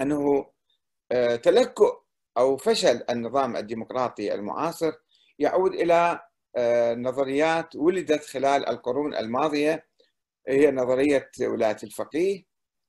أنه 0.00 0.50
آه، 1.12 1.36
تلكؤ 1.36 2.00
أو 2.38 2.56
فشل 2.56 3.04
النظام 3.10 3.56
الديمقراطي 3.56 4.34
المعاصر 4.34 4.92
يعود 5.38 5.74
إلى 5.74 6.20
آه، 6.56 6.94
نظريات 6.94 7.76
ولدت 7.76 8.24
خلال 8.24 8.68
القرون 8.68 9.14
الماضية. 9.14 9.86
هي 10.48 10.70
نظرية 10.70 11.30
ولاية 11.40 11.76
الفقيه 11.82 12.44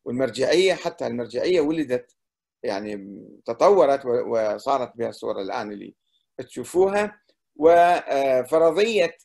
والمرجعية 0.06 0.74
حتى 0.74 1.08
المرجعية 1.08 1.62
ولدت 1.62 2.16
يعني 2.64 3.22
تطورت 3.46 4.06
وصارت 4.06 4.98
بها 4.98 5.10
الصورة 5.10 5.42
الآن 5.42 5.72
اللي 5.72 5.96
تشوفوها. 6.38 7.22
وفرضية 7.56 9.18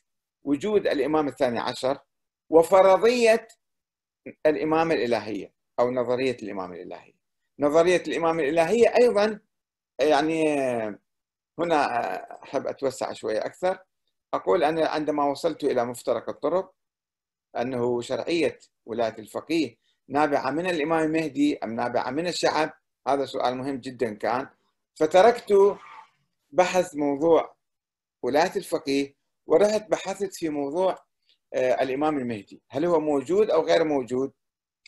وجود 0.43 0.87
الإمام 0.87 1.27
الثاني 1.27 1.59
عشر 1.59 1.99
وفرضية 2.49 3.47
الإمامة 4.45 4.93
الإلهية 4.95 5.53
أو 5.79 5.91
نظرية 5.91 6.37
الإمامة 6.43 6.75
الإلهية. 6.75 7.16
نظرية 7.59 8.03
الإمامة 8.07 8.43
الإلهية 8.43 8.95
أيضا 8.95 9.39
يعني 9.99 10.43
هنا 11.59 11.83
أحب 12.43 12.67
أتوسع 12.67 13.13
شوية 13.13 13.45
أكثر. 13.45 13.79
أقول 14.33 14.63
أنا 14.63 14.87
عندما 14.87 15.25
وصلت 15.25 15.63
إلى 15.63 15.85
مفترق 15.85 16.29
الطرق 16.29 16.73
أنه 17.57 18.01
شرعية 18.01 18.59
ولاية 18.85 19.15
الفقيه 19.19 19.77
نابعة 20.07 20.51
من 20.51 20.69
الإمام 20.69 21.03
المهدي 21.05 21.57
أم 21.57 21.75
نابعة 21.75 22.09
من 22.11 22.27
الشعب؟ 22.27 22.73
هذا 23.07 23.25
سؤال 23.25 23.57
مهم 23.57 23.77
جدا 23.77 24.13
كان. 24.13 24.49
فتركت 24.95 25.77
بحث 26.51 26.95
موضوع 26.95 27.55
ولاية 28.23 28.55
الفقيه 28.55 29.15
ورحت 29.45 29.89
بحثت 29.89 30.35
في 30.35 30.49
موضوع 30.49 30.97
آه، 31.53 31.83
الإمام 31.83 32.17
المهدي. 32.17 32.61
هل 32.69 32.85
هو 32.85 32.99
موجود 32.99 33.49
أو 33.49 33.61
غير 33.61 33.83
موجود؟ 33.83 34.31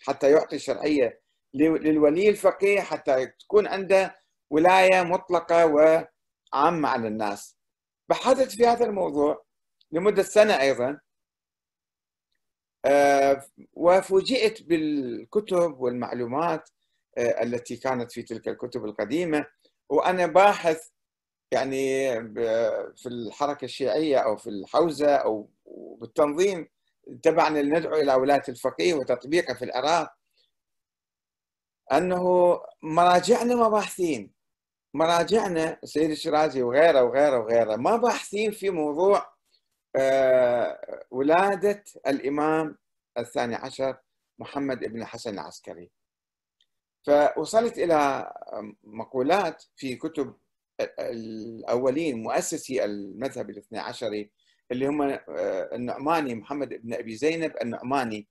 حتى 0.01 0.31
يعطي 0.31 0.59
شرعية 0.59 1.21
للولي 1.53 2.29
الفقيه 2.29 2.81
حتى 2.81 3.25
تكون 3.25 3.67
عنده 3.67 4.15
ولاية 4.49 5.03
مطلقة 5.03 5.65
وعامة 5.65 6.89
على 6.89 7.07
الناس. 7.07 7.57
بحثت 8.09 8.51
في 8.51 8.67
هذا 8.67 8.85
الموضوع 8.85 9.45
لمدة 9.91 10.23
سنة 10.23 10.61
أيضا 10.61 10.99
آه، 12.85 13.43
وفوجئت 13.73 14.63
بالكتب 14.63 15.79
والمعلومات 15.79 16.69
آه، 17.17 17.43
التي 17.43 17.77
كانت 17.77 18.11
في 18.11 18.23
تلك 18.23 18.47
الكتب 18.47 18.85
القديمة. 18.85 19.45
وأنا 19.89 20.27
باحث 20.27 20.89
يعني 21.51 22.11
في 22.95 23.07
الحركة 23.07 23.65
الشيعية 23.65 24.17
أو 24.17 24.37
في 24.37 24.49
الحوزة 24.49 25.15
أو 25.15 25.49
بالتنظيم 26.01 26.67
تبعنا 27.23 27.61
ندعو 27.61 27.95
إلى 27.95 28.13
ولاية 28.15 28.43
الفقيه 28.49 28.93
وتطبيقه 28.93 29.53
في 29.53 29.65
العراق. 29.65 30.18
أنه 31.91 32.59
مراجعنا 32.81 33.55
ما 33.55 33.69
باحثين. 33.69 34.31
مراجعنا 34.93 35.79
السيد 35.83 36.11
الشرازي 36.11 36.61
وغيره 36.61 37.03
وغيره 37.03 37.39
وغيره 37.39 37.75
ما 37.75 37.97
باحثين 37.97 38.51
في 38.51 38.69
موضوع 38.69 39.33
آه، 39.95 41.05
ولادة 41.11 41.83
الإمام 42.07 42.77
الثاني 43.17 43.55
عشر 43.55 43.97
محمد 44.39 44.79
بن 44.79 45.01
الحسن 45.01 45.33
العسكري. 45.33 45.91
فوصلت 47.07 47.77
إلى 47.77 48.31
مقولات 48.83 49.63
في 49.75 49.95
كتب 49.95 50.35
الأولين 50.99 52.23
مؤسسي 52.23 52.85
المذهب 52.85 53.49
الاثني 53.49 53.79
عشري 53.79 54.31
اللي 54.71 54.87
هم 54.87 55.01
آه، 55.01 55.19
النعماني 55.73 56.35
محمد 56.35 56.69
بن 56.69 56.93
أبي 56.93 57.15
زينب 57.15 57.53
النعماني. 57.61 58.27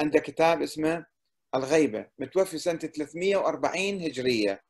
عنده 0.00 0.20
كتاب 0.20 0.62
اسمه 0.62 1.06
الغيبة 1.54 2.06
متوفي 2.18 2.58
سنة 2.58 2.78
340 2.78 4.02
هجرية. 4.02 4.62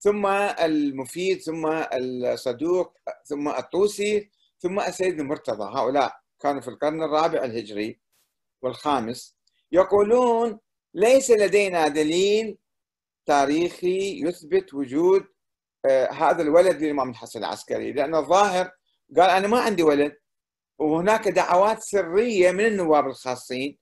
ثم 0.00 0.26
المفيد 0.26 1.40
ثم 1.40 1.66
الصدوق 1.92 2.96
ثم 3.24 3.48
الطوسي 3.48 4.30
ثم 4.58 4.80
السيد 4.80 5.20
المرتضى. 5.20 5.78
هؤلاء 5.78 6.12
كانوا 6.40 6.60
في 6.60 6.68
القرن 6.68 7.02
الرابع 7.02 7.44
الهجري 7.44 8.00
والخامس. 8.62 9.36
يقولون 9.72 10.58
ليس 10.94 11.30
لدينا 11.30 11.88
دليل 11.88 12.58
تاريخي 13.26 14.20
يثبت 14.26 14.74
وجود 14.74 15.24
آه، 15.86 16.10
هذا 16.12 16.42
الولد 16.42 16.82
للإمام 16.82 17.10
الحسن 17.10 17.38
العسكري. 17.38 17.92
لأن 17.92 18.14
الظاهر 18.14 18.70
قال 19.16 19.30
أنا 19.30 19.48
ما 19.48 19.60
عندي 19.60 19.82
ولد. 19.82 20.16
وهناك 20.78 21.28
دعوات 21.28 21.82
سرية 21.82 22.50
من 22.50 22.66
النواب 22.66 23.06
الخاصين 23.06 23.78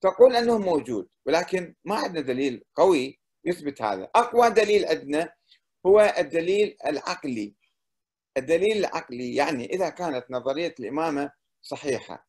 تقول 0.00 0.36
أنه 0.36 0.58
موجود 0.58 1.08
ولكن 1.26 1.74
ما 1.84 1.96
عندنا 1.96 2.20
دليل 2.20 2.64
قوي 2.74 3.20
يثبت 3.44 3.82
هذا. 3.82 4.10
أقوى 4.16 4.50
دليل 4.50 4.84
عندنا 4.86 5.32
هو 5.86 6.14
الدليل 6.18 6.76
العقلي. 6.86 7.54
الدليل 8.36 8.76
العقلي 8.78 9.34
يعني 9.34 9.66
إذا 9.66 9.88
كانت 9.88 10.24
نظرية 10.30 10.74
الإمامة 10.80 11.30
صحيحة 11.62 12.28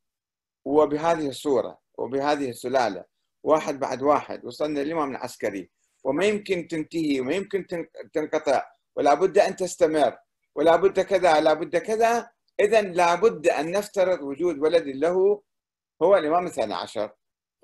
وبهذه 0.65 1.27
الصورة 1.27 1.79
وبهذه 1.97 2.49
السلالة 2.49 3.05
واحد 3.43 3.79
بعد 3.79 4.01
واحد 4.01 4.45
وصلنا 4.45 4.79
للإمام 4.79 5.11
العسكري 5.11 5.69
وما 6.03 6.25
يمكن 6.25 6.67
تنتهي 6.67 7.19
وما 7.19 7.33
يمكن 7.33 7.67
تنقطع 8.13 8.63
ولا 8.95 9.13
بد 9.13 9.37
أن 9.37 9.55
تستمر 9.55 10.17
ولا 10.55 10.75
بد 10.75 10.99
كذا 10.99 11.41
لا 11.41 11.53
بد 11.53 11.77
كذا 11.77 12.29
إذا 12.59 12.81
لا 12.81 13.15
بد 13.15 13.47
أن 13.47 13.71
نفترض 13.71 14.21
وجود 14.21 14.59
ولد 14.59 14.87
له 14.87 15.41
هو 16.01 16.17
الإمام 16.17 16.45
الثاني 16.45 16.73
عشر. 16.73 17.11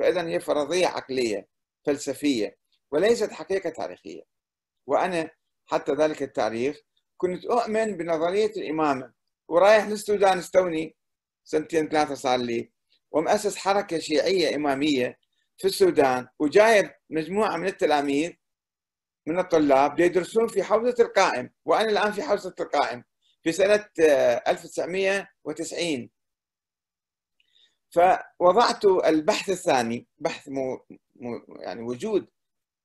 فإذا 0.03 0.27
هي 0.27 0.39
فرضية 0.39 0.87
عقلية 0.87 1.47
فلسفية 1.85 2.57
وليست 2.91 3.31
حقيقة 3.31 3.69
تاريخية. 3.69 4.21
وأنا 4.87 5.29
حتى 5.65 5.91
ذلك 5.91 6.23
التاريخ 6.23 6.77
كنت 7.17 7.45
أؤمن 7.45 7.97
بنظرية 7.97 8.51
الإمامة 8.57 9.13
ورايح 9.47 9.87
للسودان 9.87 10.37
استوني 10.37 10.95
سنتين 11.43 11.89
ثلاثة 11.89 12.13
صار 12.13 12.39
لي. 12.39 12.71
ومؤسس 13.11 13.55
حركة 13.55 13.99
شيعية 13.99 14.55
إمامية 14.55 15.19
في 15.57 15.67
السودان. 15.67 16.27
وجايب 16.39 16.91
مجموعة 17.09 17.57
من 17.57 17.67
التلاميذ 17.67 18.31
من 19.27 19.39
الطلاب 19.39 19.99
يدرسون 19.99 20.47
في 20.47 20.63
حوزة 20.63 20.95
القائم. 20.99 21.49
وأنا 21.65 21.89
الآن 21.89 22.11
في 22.11 22.23
حوزة 22.23 22.55
القائم 22.59 23.03
في 23.43 23.51
سنة 23.51 23.85
1990 24.47 26.09
فوضعت 27.93 28.85
البحث 28.85 29.49
الثاني 29.49 30.07
بحث 30.17 30.49
مو 30.49 30.85
يعني 31.59 31.81
وجود 31.81 32.27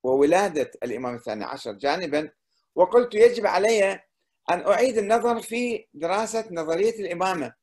وولادة 0.05 0.71
الإمام 0.83 1.15
الثاني 1.15 1.45
عشر 1.45 1.73
جانبا 1.73 2.31
وقلت 2.75 3.15
يجب 3.15 3.47
علي 3.47 4.01
أن 4.51 4.67
أعيد 4.67 4.99
النظر 4.99 5.41
في 5.43 5.87
دراسة 5.95 6.49
نظرية 6.51 7.01
الإمامة 7.01 7.55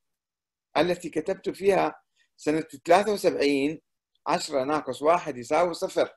التي 0.78 1.10
كتبت 1.10 1.50
فيها 1.50 2.02
سنة 2.38 2.64
73 2.86 3.80
10 4.28 4.64
ناقص 4.64 5.02
واحد 5.02 5.38
يساوي 5.38 5.74
صفر. 5.74 6.10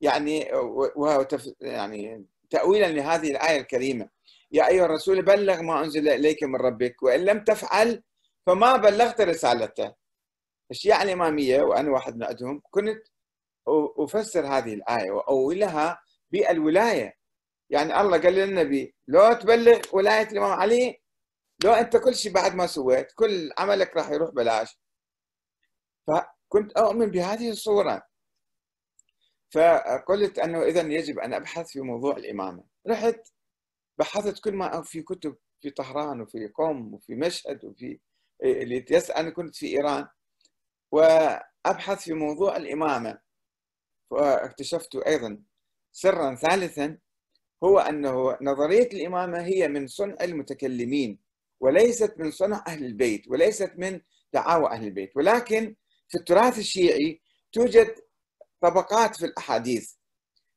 يعني 0.00 0.50
وهو 0.96 1.26
يعني 1.60 2.26
تأويلا 2.50 2.86
لهذه 2.86 3.30
الآية 3.30 3.60
الكريمة. 3.60 4.08
يا 4.52 4.68
أيها 4.68 4.84
الرسول 4.84 5.22
بلغ 5.22 5.62
ما 5.62 5.84
أنزل 5.84 6.08
إليك 6.08 6.42
من 6.42 6.56
ربك 6.56 7.02
وإن 7.02 7.24
لم 7.24 7.44
تفعل 7.44 8.02
فما 8.46 8.76
بلغت 8.76 9.20
رسالته. 9.20 9.94
الشيعة 10.70 11.02
الإمامية 11.02 11.62
وأنا 11.62 11.90
واحد 11.90 12.16
من 12.16 12.24
عندهم 12.24 12.62
كنت 12.70 13.02
أفسر 13.98 14.46
هذه 14.46 14.74
الآية 14.74 15.10
وأولها 15.10 16.00
بالولاية. 16.30 17.16
يعني 17.70 18.00
الله 18.00 18.18
قال 18.22 18.34
للنبي 18.34 18.94
لو 19.08 19.32
تبلغ 19.32 19.80
ولاية 19.92 20.28
الإمام 20.28 20.50
علي 20.52 21.00
لو 21.64 21.72
أنت 21.72 21.96
كل 21.96 22.14
شيء 22.14 22.32
بعد 22.32 22.54
ما 22.54 22.66
سويت 22.66 23.12
كل 23.14 23.50
عملك 23.58 23.96
راح 23.96 24.10
يروح 24.10 24.30
بلاش. 24.30 24.80
فكنت 26.06 26.72
أؤمن 26.78 27.10
بهذه 27.10 27.50
الصورة. 27.50 28.02
فقلت 29.50 30.38
أنه 30.38 30.62
إذا 30.62 30.80
يجب 30.80 31.18
أن 31.18 31.34
أبحث 31.34 31.66
في 31.68 31.80
موضوع 31.80 32.16
الإمامة. 32.16 32.64
رحت 32.88 33.20
بحثت 33.98 34.44
كل 34.44 34.52
ما 34.54 34.82
في 34.82 35.02
كتب 35.02 35.36
في 35.60 35.70
طهران 35.70 36.20
وفي 36.20 36.46
قم 36.46 36.94
وفي 36.94 37.14
مشهد 37.14 37.64
وفي 37.64 38.00
اللي 38.42 38.84
أنا 39.16 39.30
كنت 39.30 39.56
في 39.56 39.66
إيران. 39.66 40.08
وأبحث 40.92 42.02
في 42.04 42.12
موضوع 42.12 42.56
الإمامة. 42.56 43.18
فاكتشفت 44.10 44.96
أيضا 44.96 45.42
سرا 45.92 46.34
ثالثا 46.34 46.98
هو 47.64 47.78
أنه 47.78 48.36
نظرية 48.40 48.88
الإمامة 48.92 49.40
هي 49.42 49.68
من 49.68 49.86
صنع 49.86 50.16
المتكلمين 50.20 51.18
وليست 51.60 52.14
من 52.18 52.30
صنع 52.30 52.64
أهل 52.68 52.84
البيت 52.84 53.28
وليست 53.28 53.72
من 53.76 54.00
دعاوى 54.32 54.66
أهل 54.70 54.84
البيت. 54.84 55.16
ولكن 55.16 55.76
في 56.08 56.18
التراث 56.18 56.58
الشيعي 56.58 57.20
توجد 57.52 57.94
طبقات 58.60 59.16
في 59.16 59.26
الأحاديث. 59.26 59.92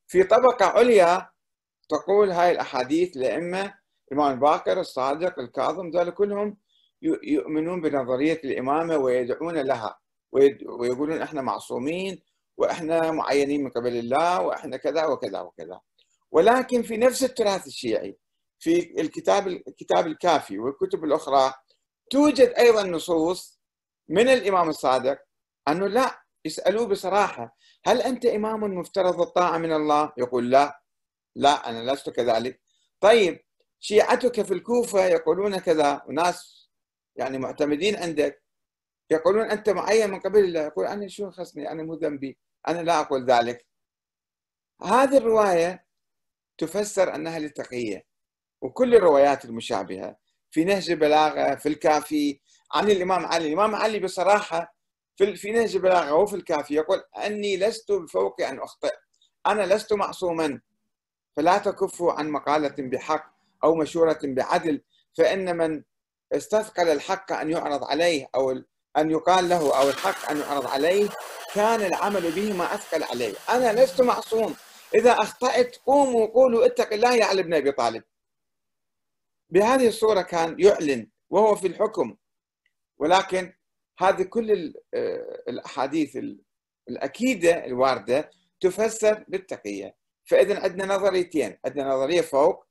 في 0.08 0.24
طبقة 0.24 0.66
عليا 0.66 1.30
تقول 1.90 2.32
هاي 2.32 2.52
الأحاديث 2.52 3.18
لأما 3.18 3.74
الإمام 4.12 4.34
الباقر 4.34 4.80
الصادق 4.80 5.40
الكاظم 5.40 5.90
ذلك 5.98 6.14
كلهم 6.14 6.58
يؤمنون 7.24 7.82
بنظرية 7.82 8.42
الإمامة 8.44 8.98
ويدعون 8.98 9.58
لها. 9.58 10.00
ويقولون 10.32 11.22
إحنا 11.22 11.42
معصومين 11.42 12.22
وإحنا 12.58 13.12
معينين 13.12 13.64
من 13.64 13.70
قبل 13.70 13.96
الله 13.96 14.42
وإحنا 14.42 14.78
كذا 14.78 15.06
وكذا 15.06 15.40
وكذا. 15.42 15.82
ولكن 16.32 16.82
في 16.84 16.98
نفس 16.98 17.24
التراث 17.24 17.68
الشيعي 17.68 18.18
في 18.60 19.02
الكتاب 19.02 19.48
الكتاب 19.48 20.08
الكافي 20.08 20.60
والكتب 20.60 21.04
الأخرى 21.04 21.54
توجد 22.10 22.48
أيضا 22.58 22.84
نصوص 22.84 23.60
من 24.08 24.28
الإمام 24.28 24.70
الصادق 24.70 25.18
أنه 25.68 25.88
لا 25.88 26.22
يسألوه 26.46 26.88
بصراحة 26.88 27.58
هل 27.86 28.02
أنت 28.02 28.26
إمام 28.26 28.64
مفترض 28.64 29.22
الطاعة 29.22 29.58
من 29.58 29.74
الله؟ 29.74 30.14
يقول 30.18 30.52
لا. 30.52 30.82
لا 31.36 31.70
أنا 31.70 31.92
لست 31.92 32.10
كذلك. 32.10 32.62
طيب 33.00 33.40
شيعتك 33.80 34.42
في 34.42 34.54
الكوفة 34.54 35.06
يقولون 35.06 35.58
كذا 35.58 36.02
وناس 36.08 36.70
يعني 37.16 37.38
معتمدين 37.38 37.96
عندك. 37.96 38.44
يقولون 39.12 39.46
أنت 39.52 39.70
معين 39.70 40.10
من 40.10 40.20
قبل 40.20 40.40
الله 40.40 40.62
يقول 40.62 40.86
أنا 40.86 41.08
شو 41.08 41.32
خصني؟ 41.32 41.72
أنا 41.72 41.84
مو 41.84 41.94
ذنبي. 41.94 42.38
أنا 42.68 42.82
لا 42.82 43.00
أقول 43.00 43.26
ذلك. 43.26 43.66
هذه 44.84 45.18
الرواية 45.18 45.86
تفسر 46.58 47.16
أنها 47.16 47.40
للتقية 47.40 48.06
وكل 48.62 48.96
الروايات 48.96 49.46
المشابهة 49.46 50.18
في 50.52 50.64
نهج 50.64 50.92
البلاغة 50.92 51.56
في 51.56 51.70
الكافي 51.70 52.40
عن 52.74 52.90
الإمام 52.90 53.26
علي، 53.26 53.48
الإمام 53.48 53.76
علي 53.76 54.00
بصراحة 54.00 54.76
في 55.16 55.36
في 55.36 55.52
نهج 55.52 55.76
البلاغة 55.76 56.14
وفي 56.14 56.36
الكافي 56.36 56.74
يقول 56.74 57.04
أني 57.18 57.58
لست 57.58 57.92
بفوق 57.92 58.42
أن 58.42 58.60
أخطئ، 58.60 58.94
أنا 59.48 59.74
لست 59.74 59.94
معصوما. 59.94 60.62
فلا 61.38 61.58
تكفوا 61.58 62.12
عن 62.14 62.30
مقالة 62.30 62.76
بحق 62.80 63.34
أو 63.64 63.76
مشورة 63.76 64.20
بعدل 64.24 64.82
فإن 65.18 65.58
من 65.58 65.84
استثقل 66.34 66.90
الحق 66.90 67.32
أن 67.32 67.52
يعرض 67.52 67.84
عليه 67.84 68.30
أو 68.36 68.64
أن 68.98 69.12
يقال 69.12 69.50
له 69.50 69.82
أو 69.82 69.90
الحق 69.90 70.32
أن 70.32 70.38
يعرض 70.40 70.68
عليه 70.68 71.10
كان 71.54 71.82
العمل 71.82 72.32
به 72.32 72.54
ما 72.54 72.74
أثقل 72.74 73.04
عليه، 73.04 73.34
أنا 73.50 73.84
لست 73.84 74.02
معصوم، 74.02 74.56
إذا 74.96 75.12
أخطأت 75.12 75.76
قوموا 75.86 76.24
وقولوا 76.24 76.66
اتق 76.66 76.94
الله 76.94 77.16
يا 77.16 77.26
علي 77.26 77.44
بن 77.44 77.54
أبي 77.54 77.72
طالب. 77.72 78.04
بهذه 79.50 79.88
الصورة 79.88 80.22
كان 80.22 80.56
يعلن 80.60 81.10
وهو 81.30 81.56
في 81.56 81.68
الحكم. 81.68 82.16
ولكن 82.98 83.54
هذه 84.00 84.24
كل 84.24 84.74
آه، 84.94 85.44
الأحاديث 85.48 86.18
الأكيدة 86.90 87.66
الواردة 87.66 88.32
تفسر 88.60 89.26
بالتقية. 89.28 89.96
فإذا 90.26 90.60
عندنا 90.60 90.96
نظريتين. 90.96 91.58
عندنا 91.66 91.90
نظرية 91.90 92.22
فوق 92.22 92.66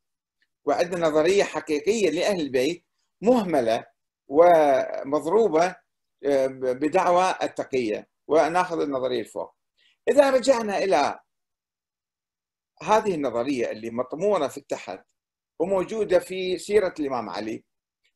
وعندنا 0.64 1.08
نظرية 1.08 1.44
حقيقية 1.44 2.10
لأهل 2.10 2.40
البيت 2.40 2.84
مهملة 3.20 3.86
ومضروبة 4.28 5.76
بدعوى 6.22 7.34
التقية 7.42 8.08
وناخذ 8.28 8.80
النظرية 8.80 9.20
الفوق. 9.20 9.54
إذا 10.08 10.30
رجعنا 10.30 10.78
إلى 10.78 11.20
هذه 12.82 13.14
النظرية 13.14 13.70
اللي 13.70 13.90
مطمورة 13.90 14.48
في 14.48 14.58
التحت 14.58 15.04
وموجودة 15.58 16.18
في 16.18 16.58
سيرة 16.58 16.94
الإمام 17.00 17.30
علي 17.30 17.64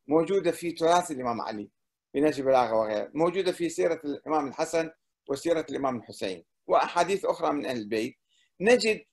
موجودة 0.08 0.50
في 0.50 0.72
تراث 0.72 1.10
الإمام 1.10 1.40
علي 1.40 1.70
في 2.12 2.20
نهج 2.20 2.40
البلاغة 2.40 2.74
وغيره 2.74 3.10
موجودة 3.14 3.52
في 3.52 3.68
سيرة 3.68 4.00
الإمام 4.04 4.48
الحسن 4.48 4.90
وسيرة 5.28 5.66
الإمام 5.70 5.96
الحسين 5.96 6.44
وأحاديث 6.66 7.24
أخرى 7.24 7.52
من 7.52 7.66
أهل 7.66 7.76
البيت. 7.76 8.18
نجد 8.60 9.04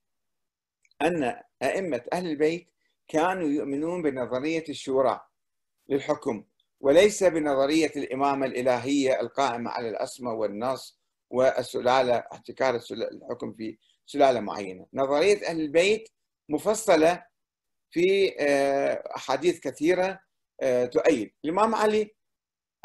أن 1.02 1.42
أئمة 1.64 2.04
أهل 2.14 2.28
البيت 2.28 2.70
كانوا 3.08 3.48
يؤمنون 3.48 4.02
بنظرية 4.02 4.64
الشورى 4.70 5.22
للحكم. 5.90 6.46
وليس 6.80 7.24
بنظرية 7.24 7.92
الإمامة 7.96 8.46
الإلهية 8.46 9.22
القائمة 9.22 9.72
على 9.72 9.90
الأسمى 9.90 10.32
والنص 10.32 11.00
والسلالة 11.30 12.16
احتكار 12.34 12.82
الحكم 12.92 13.54
في 13.54 13.78
سلالة 14.06 14.40
معينة. 14.40 14.86
نظرية 14.94 15.48
أهل 15.48 15.62
البيت 15.62 16.10
مفصلة 16.50 17.26
في 17.92 18.36
آه، 18.40 19.04
أحاديث 19.16 19.60
كثيرة 19.60 20.20
آه، 20.62 20.86
تؤيد. 20.86 21.32
الإمام 21.46 21.76
علي 21.76 22.16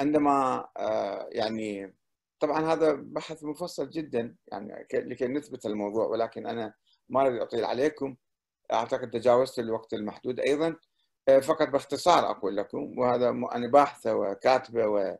عندما 0.00 0.68
آه، 0.76 1.28
يعني 1.32 1.94
طبعا 2.40 2.72
هذا 2.72 2.92
بحث 2.92 3.44
مفصل 3.44 3.90
جدا 3.90 4.36
يعني 4.46 4.86
لكي 4.94 5.26
نثبت 5.26 5.66
الموضوع 5.66 6.06
ولكن 6.06 6.46
أنا 6.46 6.74
ما 7.08 7.26
أريد 7.26 7.40
أطيل 7.40 7.64
عليكم. 7.64 8.16
أعتقد 8.72 9.10
تجاوزت 9.10 9.58
الوقت 9.58 9.94
المحدود 9.94 10.40
أيضا. 10.40 10.76
فقط 11.26 11.68
باختصار 11.68 12.30
أقول 12.30 12.56
لكم 12.56 12.98
وهذا 12.98 13.28
أنا 13.28 13.68
باحثة 13.68 14.14
وكاتبة 14.14 15.16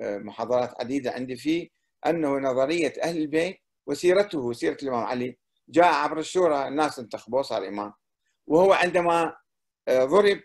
ومحاضرات 0.00 0.80
عديدة 0.80 1.10
عندي 1.10 1.36
فيه 1.36 1.68
أنه 2.06 2.38
نظرية 2.38 2.92
أهل 3.02 3.16
البيت 3.16 3.58
وسيرته 3.86 4.52
سيرة 4.52 4.76
الإمام 4.82 5.04
علي 5.04 5.38
جاء 5.68 5.94
عبر 5.94 6.18
الشورى 6.18 6.68
الناس 6.68 6.98
انتخبوه 6.98 7.42
صار 7.42 7.68
إمام. 7.68 7.92
وهو 8.46 8.72
عندما 8.72 9.36
آه، 9.88 10.04
ضرب 10.04 10.40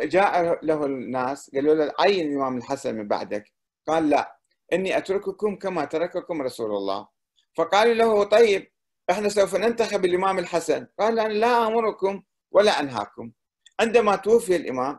جاء 0.00 0.64
له 0.66 0.86
الناس 0.86 1.50
قالوا 1.54 1.74
له 1.74 1.92
عين 1.98 2.26
الإمام 2.32 2.56
الحسن 2.56 2.94
من 2.94 3.08
بعدك؟ 3.08 3.52
قال 3.86 4.10
لا 4.10 4.38
إني 4.72 4.98
أترككم 4.98 5.56
كما 5.56 5.84
ترككم 5.84 6.42
رسول 6.42 6.70
الله. 6.70 7.08
فقالوا 7.56 7.94
له 7.94 8.24
طيب 8.24 8.72
إحنا 9.10 9.28
سوف 9.28 9.54
ننتخب 9.56 10.04
الإمام 10.04 10.38
الحسن. 10.38 10.86
قال 10.98 11.18
أنا 11.18 11.32
لا 11.32 11.66
أمركم 11.66 12.22
ولا 12.50 12.80
أنهاكم. 12.80 13.32
عندما 13.80 14.16
توفي 14.16 14.56
الإمام 14.56 14.98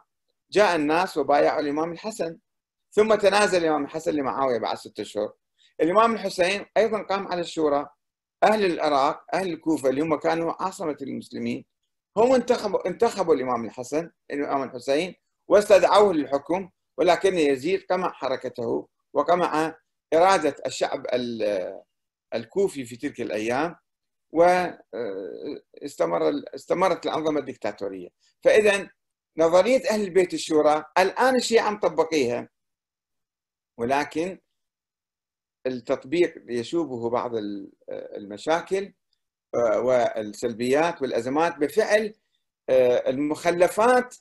جاء 0.52 0.76
الناس 0.76 1.18
وبايعوا 1.18 1.60
الإمام 1.60 1.92
الحسن. 1.92 2.38
ثم 2.92 3.16
تنازل 3.16 3.58
الإمام 3.58 3.86
الحسن 3.86 4.12
لمعاوية 4.12 4.58
بعد 4.58 4.78
ستة 4.78 5.02
أشهر 5.02 5.34
الإمام 5.82 6.14
الحسين 6.14 6.66
أيضا 6.78 7.02
قام 7.02 7.28
على 7.28 7.42
الشورى. 7.42 7.90
أهل 8.44 8.66
العراق 8.66 9.26
أهل 9.34 9.54
الكوفة 9.54 9.90
اللي 9.90 10.02
هم 10.02 10.16
كانوا 10.16 10.64
عاصمة 10.64 10.98
المسلمين 11.02 11.66
هم 12.18 12.34
انتخبوا 12.34 12.88
انتخبوا 12.88 13.36
الإمام 13.36 13.66
الحسن 13.66 14.12
الإمام 14.32 14.64
الحسين 14.64 15.16
واستدعوه 15.48 16.14
للحكم. 16.14 16.70
ولكن 16.98 17.38
يزيد 17.38 17.86
قمع 17.90 18.12
حركته 18.12 18.88
وقمع 19.14 19.76
إرادة 20.14 20.56
الشعب 20.66 21.06
الكوفي 22.34 22.86
في 22.86 22.96
تلك 22.96 23.22
الأيام. 23.22 23.76
واستمر 25.82 26.44
استمرت 26.56 27.06
الأنظمة 27.06 27.40
الدكتاتورية. 27.40 28.10
فإذا 28.44 28.90
نظرية 29.38 29.90
أهل 29.90 30.02
البيت 30.02 30.34
الشورى 30.34 30.86
الآن 30.98 31.36
الشيعه 31.36 31.70
مطبقيها 31.70 32.50
ولكن 33.78 34.40
التطبيق 35.68 36.44
يشوبه 36.50 37.10
بعض 37.10 37.32
المشاكل 37.90 38.94
والسلبيات 39.56 41.02
والأزمات 41.02 41.58
بفعل 41.58 42.14
آه، 42.70 43.10
المخلفات 43.10 44.16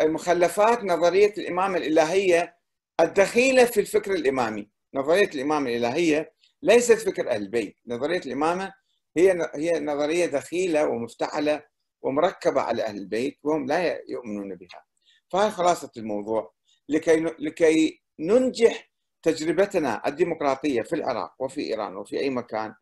المخلفات 0.00 0.84
نظرية 0.84 1.34
الامامه 1.38 1.76
الإلهية 1.76 2.56
الدخيلة 3.00 3.64
في 3.64 3.80
الفكر 3.80 4.12
الإمامي، 4.14 4.68
نظرية 4.94 5.28
الامامه 5.28 5.70
الإلهية 5.70 6.32
ليست 6.62 6.98
فكر 6.98 7.30
أهل 7.30 7.42
البيت، 7.42 7.76
نظرية 7.86 8.18
الإمامة 8.18 8.74
هي 9.16 9.50
هي 9.54 9.80
نظرية 9.80 10.26
دخيله 10.26 10.86
ومفتعلة 10.88 11.62
ومركبة 12.02 12.60
على 12.60 12.82
أهل 12.82 12.96
البيت 12.96 13.38
وهم 13.42 13.66
لا 13.66 14.00
يؤمنون 14.08 14.54
بها. 14.54 14.84
فهي 15.28 15.50
خلاصة 15.50 15.90
الموضوع 15.96 16.52
لكي 16.88 17.20
لكي 17.20 18.02
ننجح 18.20 18.90
تجربتنا 19.22 20.08
الديمقراطية 20.08 20.82
في 20.82 20.92
العراق 20.96 21.34
وفي 21.38 21.60
إيران 21.60 21.96
وفي 21.96 22.20
أي 22.20 22.30
مكان 22.30 22.74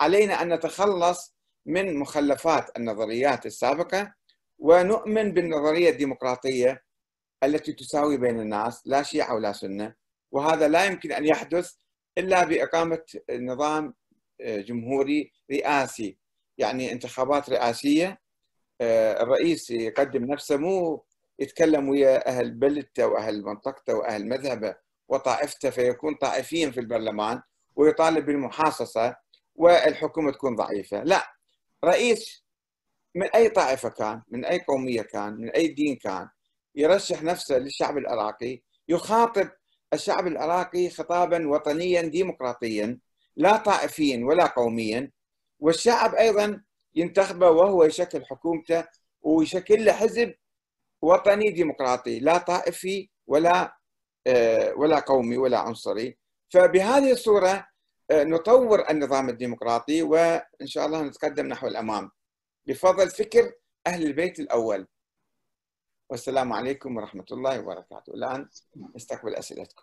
علينا 0.00 0.42
أن 0.42 0.52
نتخلص 0.54 1.36
من 1.66 1.96
مخلفات 1.96 2.76
النظريات 2.76 3.46
السابقة 3.46 4.14
ونؤمن 4.58 5.32
بالنظرية 5.32 5.90
الديمقراطية 5.90 6.82
التي 7.44 7.72
تساوي 7.72 8.16
بين 8.16 8.40
الناس 8.40 8.82
لا 8.86 9.02
شيعة 9.02 9.34
ولا 9.34 9.52
سنة 9.52 9.94
وهذا 10.32 10.68
لا 10.68 10.84
يمكن 10.84 11.12
أن 11.12 11.26
يحدث 11.26 11.72
إلا 12.18 12.44
بإقامة 12.44 13.02
نظام 13.30 13.94
جمهوري 14.40 15.32
رئاسي 15.50 16.18
يعني 16.58 16.92
انتخابات 16.92 17.50
رئاسية 17.50 18.20
آه، 18.80 19.22
الرئيس 19.22 19.70
يقدم 19.70 20.24
نفسه 20.24 20.56
مو 20.56 21.04
يتكلم 21.38 21.88
ويا 21.88 22.28
أهل 22.28 22.50
بلدته 22.50 23.06
وأهل 23.06 23.42
منطقته 23.44 23.94
وأهل 23.94 24.28
مذهبه 24.28 24.76
وطائفته 25.08 25.70
فيكون 25.70 26.14
طائفيا 26.14 26.70
في 26.70 26.80
البرلمان 26.80 27.42
ويطالب 27.76 28.26
بالمحاصصة 28.26 29.16
والحكومة 29.54 30.32
تكون 30.32 30.56
ضعيفة. 30.56 31.02
لا 31.04 31.32
رئيس 31.84 32.44
من 33.14 33.26
أي 33.26 33.48
طائفة 33.48 33.88
كان 33.88 34.22
من 34.28 34.44
أي 34.44 34.58
قومية 34.58 35.02
كان 35.02 35.32
من 35.34 35.50
أي 35.50 35.68
دين 35.68 35.96
كان 35.96 36.28
يرشح 36.74 37.22
نفسه 37.22 37.58
للشعب 37.58 37.98
العراقي 37.98 38.62
يخاطب 38.88 39.50
الشعب 39.92 40.26
العراقي 40.26 40.90
خطابا 40.90 41.48
وطنيا 41.48 42.02
ديمقراطيا. 42.02 42.98
لا 43.38 43.56
طائفيا 43.56 44.24
ولا 44.24 44.46
قوميا. 44.46 45.10
والشعب 45.60 46.14
أيضا 46.14 46.62
ينتخبه 46.94 47.50
وهو 47.50 47.84
يشكل 47.84 48.24
حكومته 48.26 48.84
ويشكل 49.22 49.84
له 49.84 49.92
حزب 49.92 50.34
وطني 51.02 51.50
ديمقراطي 51.50 52.20
لا 52.20 52.38
طائفي 52.38 53.10
ولا 53.26 53.78
آه، 54.26 54.74
ولا 54.74 54.98
قومي 55.00 55.36
ولا 55.36 55.58
عنصري. 55.58 56.18
فبهذه 56.52 57.12
الصورة 57.12 57.66
نطور 58.12 58.90
النظام 58.90 59.28
الديمقراطي 59.28 60.02
وإن 60.02 60.66
شاء 60.66 60.86
الله 60.86 61.02
نتقدم 61.02 61.46
نحو 61.46 61.66
الأمام. 61.66 62.10
بفضل 62.66 63.10
فكر 63.10 63.52
أهل 63.86 64.06
البيت 64.06 64.40
الأول. 64.40 64.86
والسلام 66.10 66.52
عليكم 66.52 66.96
ورحمة 66.96 67.24
الله 67.32 67.60
وبركاته. 67.60 68.14
الآن 68.14 68.48
نستقبل 68.96 69.34
أسئلتكم. 69.34 69.82